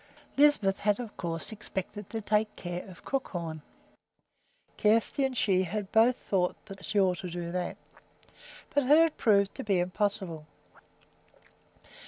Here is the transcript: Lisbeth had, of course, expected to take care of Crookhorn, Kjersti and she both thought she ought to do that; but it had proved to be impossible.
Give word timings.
Lisbeth 0.35 0.79
had, 0.79 0.99
of 0.99 1.15
course, 1.15 1.51
expected 1.51 2.09
to 2.09 2.21
take 2.21 2.55
care 2.55 2.83
of 2.87 3.05
Crookhorn, 3.05 3.61
Kjersti 4.75 5.23
and 5.23 5.37
she 5.37 5.61
both 5.91 6.15
thought 6.15 6.55
she 6.81 6.99
ought 6.99 7.19
to 7.19 7.29
do 7.29 7.51
that; 7.51 7.77
but 8.73 8.81
it 8.85 8.89
had 8.89 9.15
proved 9.17 9.53
to 9.53 9.63
be 9.63 9.77
impossible. 9.77 10.47